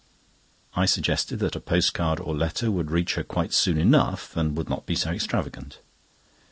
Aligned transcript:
I 0.75 0.87
suggested 0.87 1.37
that 1.41 1.55
a 1.55 1.59
post 1.59 1.93
card 1.93 2.19
or 2.19 2.35
letter 2.35 2.71
would 2.71 2.89
reach 2.89 3.13
her 3.13 3.23
quite 3.23 3.53
soon 3.53 3.77
enough, 3.77 4.35
and 4.35 4.57
would 4.57 4.67
not 4.67 4.87
be 4.87 4.95
so 4.95 5.11
extravagant. 5.11 5.77